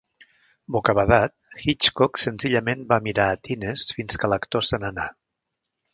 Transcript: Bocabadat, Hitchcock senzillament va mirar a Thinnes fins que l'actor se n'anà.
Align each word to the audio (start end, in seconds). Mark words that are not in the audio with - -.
Bocabadat, 0.75 1.33
Hitchcock 1.65 2.21
senzillament 2.23 2.81
va 2.95 3.01
mirar 3.09 3.27
a 3.35 3.39
Thinnes 3.49 3.85
fins 3.99 4.21
que 4.25 4.31
l'actor 4.35 4.69
se 4.71 4.85
n'anà. 4.85 5.07